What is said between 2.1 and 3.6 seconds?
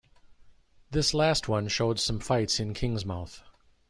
fights in Kingsmouth.